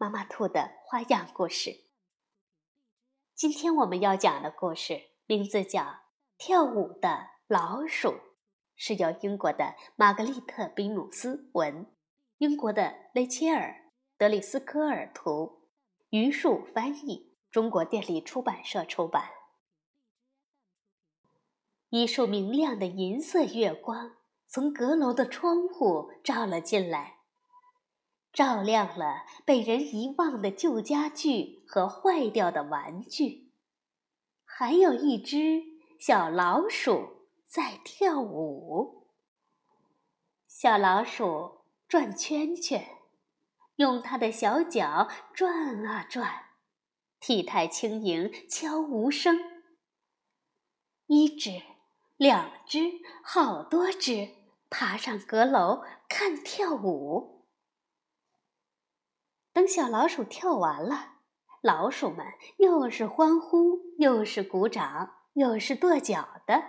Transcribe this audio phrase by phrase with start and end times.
[0.00, 1.80] 妈妈兔的花样故事。
[3.34, 5.82] 今天我们要讲的故事名字叫
[6.38, 8.08] 《跳舞的老鼠》，
[8.76, 11.92] 是由英国的玛格丽特·比努斯文，
[12.38, 13.70] 英国的雷切尔·
[14.16, 15.68] 德里斯科尔图，
[16.10, 19.30] 榆树翻译，中国电力出版社出版。
[21.88, 27.17] 一束明亮的银色月光从阁楼的窗户照了进来。
[28.32, 33.52] 照亮了被人遗忘的旧家具和坏掉的玩具，
[34.44, 35.62] 还有一只
[35.98, 39.08] 小老鼠在跳舞。
[40.46, 42.86] 小老鼠转圈圈，
[43.76, 46.46] 用它的小脚转啊转，
[47.18, 49.38] 体态轻盈，悄无声。
[51.06, 51.62] 一只，
[52.16, 52.92] 两只，
[53.22, 54.28] 好多只，
[54.68, 57.37] 爬上阁楼看跳舞。
[59.58, 61.14] 等小老鼠跳完了，
[61.62, 62.24] 老鼠们
[62.58, 66.62] 又是欢呼，又是鼓掌，又是跺脚的。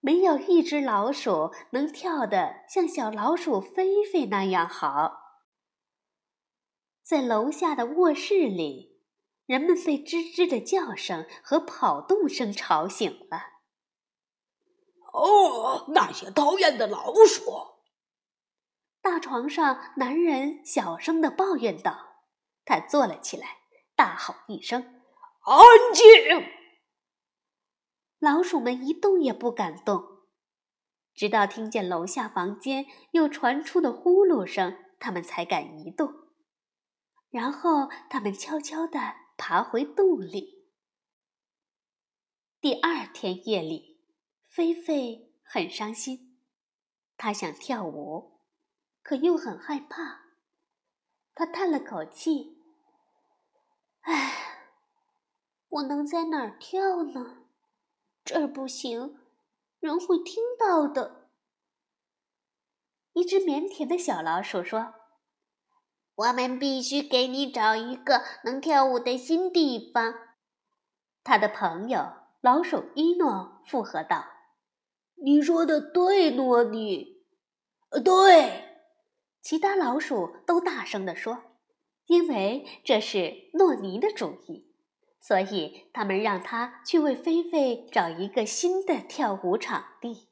[0.00, 5.42] 没有一只老鼠能跳得像小老鼠菲菲那样好。
[7.02, 9.02] 在楼下的卧室里，
[9.44, 13.42] 人们被吱吱的叫声和跑动声吵醒了。
[15.12, 17.73] 哦，那些讨厌的老鼠！
[19.04, 22.22] 大床上，男人小声的抱怨道
[22.64, 23.58] ：“他坐了起来，
[23.94, 24.80] 大吼一声
[25.44, 25.58] ：‘安
[25.92, 26.48] 静！’
[28.18, 30.22] 老鼠们一动也不敢动，
[31.14, 36.10] 直到听见楼下房间又传出的呼噜声，他们才敢移动。
[37.28, 40.64] 然后，他们悄悄地爬回洞里。
[42.58, 44.00] 第二天夜里，
[44.48, 46.40] 菲菲很伤心，
[47.18, 48.33] 她想跳舞。
[49.04, 50.22] 可又很害怕，
[51.34, 52.56] 他叹了口气
[54.00, 54.70] ：“唉，
[55.68, 57.44] 我能在哪儿跳呢？
[58.24, 59.20] 这儿不行，
[59.78, 61.28] 人会听到的。”
[63.12, 64.94] 一只腼腆的小老鼠说
[66.16, 70.14] ：“我们必须给你找一个能跳舞的新地方。”
[71.22, 72.10] 他的朋友
[72.40, 74.24] 老鼠伊诺附和道
[75.22, 77.22] ：“你说的对，诺尼。
[78.02, 78.62] 对。”
[79.44, 81.42] 其他老鼠都大声地说
[82.08, 84.72] ：“因为这是诺尼的主意，
[85.20, 90.30] 所以他们让他去为菲菲找一个新的跳舞场地。”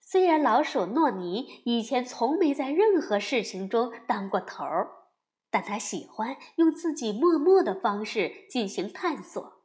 [0.00, 4.90] 虽然老鼠诺尼以前从没在任何事情中当过头儿，
[5.50, 9.62] 但他喜欢用自己默默的方式进行探索。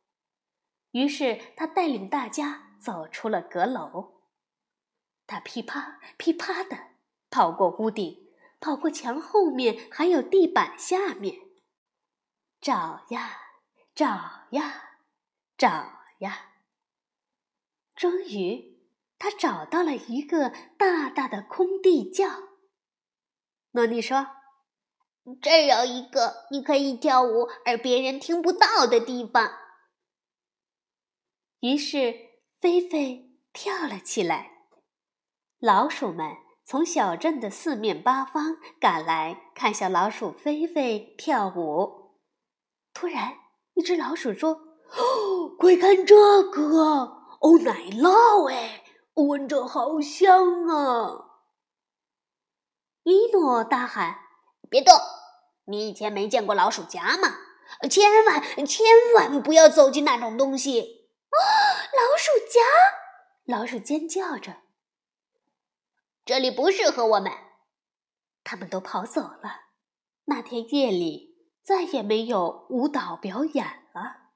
[0.92, 4.16] 于是他带领大家走出了阁楼。
[5.26, 6.89] 他噼啪噼啪的。
[7.30, 8.28] 跑过屋顶，
[8.60, 11.40] 跑过墙后面，还有地板下面，
[12.60, 13.38] 找呀
[13.94, 14.06] 找
[14.52, 15.00] 呀
[15.58, 15.68] 找
[16.20, 16.54] 呀。
[17.96, 18.80] 终于，
[19.18, 22.28] 他找到了一个大大的空地窖。
[23.72, 24.28] 诺尼说
[25.42, 29.52] ：“这有一个你可以跳舞而别人听不到的地方。”
[31.62, 32.16] 于是，
[32.58, 34.66] 菲菲跳了起来。
[35.60, 36.49] 老鼠们。
[36.70, 42.12] 从小镇的四面八方赶来看小老鼠菲菲跳舞。
[42.94, 43.38] 突然，
[43.74, 44.52] 一只老鼠说
[44.96, 46.62] ：“哦，快看这个！
[47.42, 48.84] 哦，奶酪哎，
[49.16, 51.40] 闻着好香啊！”
[53.02, 54.18] 伊诺大喊
[54.70, 54.94] ：“别动！
[55.66, 57.36] 你以前没见过老鼠夹吗？
[57.90, 58.86] 千万千
[59.16, 60.82] 万不要走进那种东西！”
[61.34, 61.42] 啊，
[61.98, 62.62] 老鼠夹！
[63.58, 64.58] 老鼠尖叫着。
[66.30, 67.32] 这里不适合我们，
[68.44, 69.62] 他们都跑走了。
[70.26, 74.30] 那天夜里再也没有舞蹈表演了。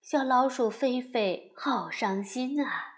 [0.00, 2.94] 小老鼠菲菲好伤心啊，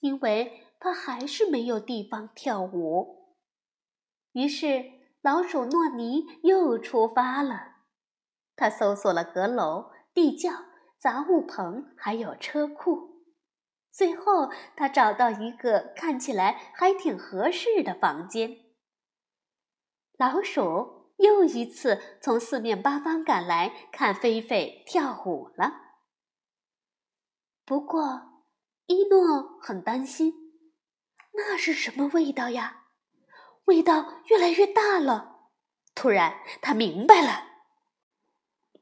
[0.00, 3.38] 因为它还是没有地方跳舞。
[4.32, 4.84] 于是，
[5.22, 7.76] 老鼠诺尼又出发了。
[8.54, 10.52] 他搜索了阁楼、地窖、
[10.98, 13.19] 杂物棚，还有车库。
[13.90, 18.56] 最后，他找到一个看起来还挺合适的房间。
[20.16, 25.72] 老鼠又一次从四面八方赶来看菲菲跳舞了。
[27.64, 28.44] 不过，
[28.86, 30.34] 伊诺很担心，
[31.32, 32.84] 那是什么味道呀？
[33.66, 35.50] 味道越来越大了。
[35.94, 37.44] 突然，他明白了。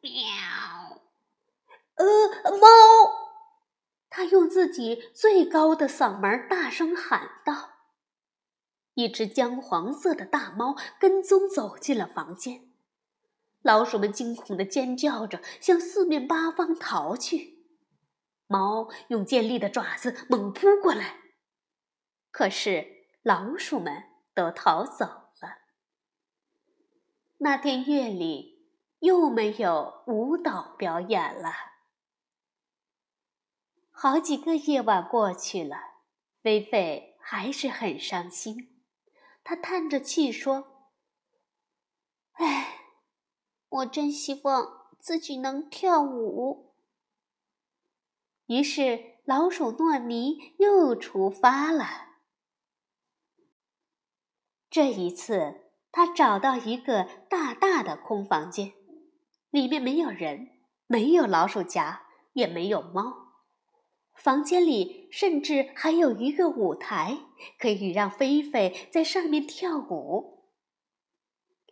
[0.01, 0.13] 喵！
[1.97, 3.28] 呃，猫！
[4.11, 7.71] 他用自己最高的嗓门大声喊道。
[8.95, 12.69] 一只姜黄色的大猫跟踪走进了房间，
[13.63, 17.59] 老鼠们惊恐的尖叫着，向四面八方逃去。
[18.49, 21.19] 猫用尖利的爪子猛扑过来，
[22.33, 25.59] 可是老鼠们都逃走了。
[27.37, 28.67] 那天夜里
[29.01, 31.53] 又没有舞蹈表演了。
[34.01, 35.77] 好几个夜晚过去了，
[36.41, 38.81] 菲菲还是很伤心。
[39.43, 40.93] 他叹着气说
[42.39, 42.77] ：“哎，
[43.69, 46.77] 我真希望自己能跳舞。”
[48.47, 52.19] 于是，老鼠诺尼又出发了。
[54.71, 58.75] 这一次，他找到一个大大的空房间，
[59.51, 60.51] 里面没有人，
[60.87, 63.28] 没有老鼠夹，也没有猫。
[64.19, 67.19] 房间里甚至还有一个舞台，
[67.59, 70.51] 可以让菲菲在上面跳舞。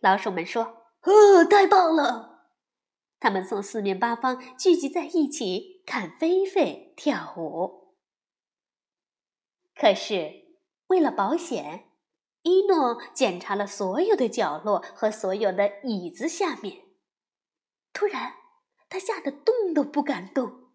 [0.01, 0.63] 老鼠们说
[1.03, 2.45] ：“哦，太棒了！”
[3.19, 7.95] 他们从四面八方聚集在一起看菲菲跳舞。
[9.75, 10.45] 可是，
[10.87, 11.89] 为了保险，
[12.43, 16.83] 伊诺检查了所有的角落和所有的椅子下面。
[17.91, 18.35] 突然，
[18.87, 20.66] 他吓得动都不敢动。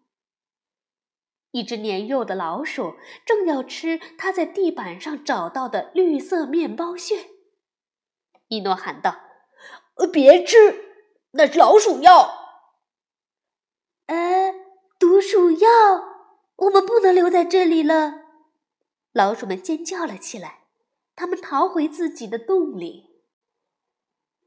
[1.53, 7.29] 一只年幼的老鼠正要吃它在地板上找到的绿色面包屑，
[8.47, 9.19] 伊诺喊道：“，
[10.11, 10.57] 别吃，
[11.33, 12.27] 那是老鼠药。
[14.07, 14.51] ”“呃，
[14.97, 15.69] 毒鼠药，
[16.55, 18.21] 我们不能留在这里了！”
[19.13, 20.61] 老鼠们尖叫了起来，
[21.15, 23.21] 它们逃回自己的洞里。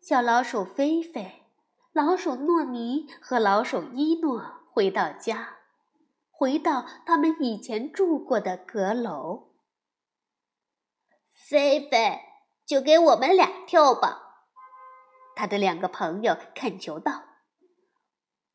[0.02, 1.44] 小老鼠菲菲、
[1.92, 4.42] 老鼠诺尼和老鼠伊诺
[4.72, 5.55] 回到家。
[6.38, 9.54] 回到他们以前住过的阁楼。
[11.30, 12.20] 菲菲，
[12.66, 14.44] 就给我们俩跳吧，
[15.34, 17.24] 他的两个朋友恳求道：“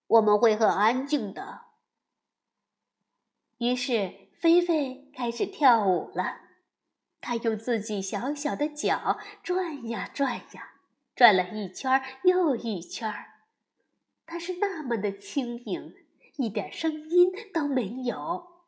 [0.07, 1.62] 我们会很安静的。”
[3.57, 6.42] 于是菲菲开始跳舞了。
[7.19, 10.74] 她用自己小小的脚转呀转呀，
[11.16, 13.13] 转了一圈又一圈。
[14.25, 15.94] 她是那么的轻盈。
[16.42, 18.66] 一点声音都没有。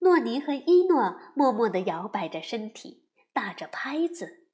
[0.00, 4.46] 诺尼和伊诺默默地摇摆着身体，打着拍子。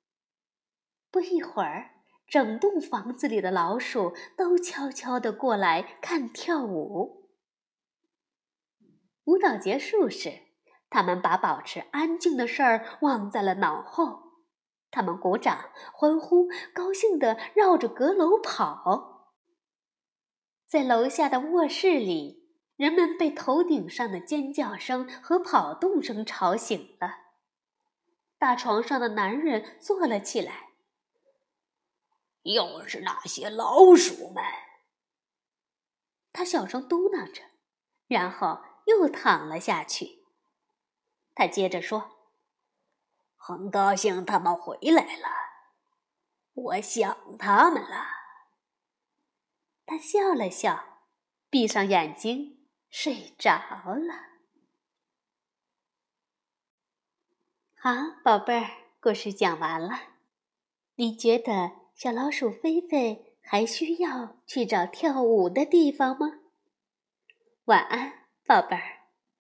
[1.10, 1.90] 不一会儿，
[2.28, 7.30] 整栋房子里的老鼠都悄悄地过来看跳舞。
[9.24, 10.30] 舞蹈结束时，
[10.88, 14.22] 他们把保持安静的事儿忘在了脑后。
[14.92, 19.13] 他们鼓掌、欢呼，高兴地绕着阁楼跑。
[20.66, 27.18] 在楼下的卧室里，人们被头顶上的尖叫声和跑动声吵醒了。
[28.38, 30.70] 大床上的男人坐了起来。
[32.42, 34.44] 又是那些老鼠们，
[36.32, 37.42] 他小声嘟囔着，
[38.06, 40.24] 然后又躺了下去。
[41.34, 42.10] 他接着说
[43.34, 45.28] ：“很高兴他们回来了，
[46.52, 48.23] 我想他们了。”
[49.86, 51.02] 他笑了笑，
[51.50, 54.14] 闭上眼睛睡着了。
[57.74, 57.90] 好，
[58.24, 60.14] 宝贝儿，故事讲完了。
[60.94, 66.40] 你觉得小老鼠菲菲还需要去找跳舞的地方吗？
[67.64, 68.93] 晚安，宝贝儿。